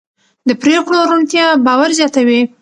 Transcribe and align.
د 0.47 0.49
پرېکړو 0.61 0.99
روڼتیا 1.09 1.45
باور 1.65 1.89
زیاتوي 1.99 2.41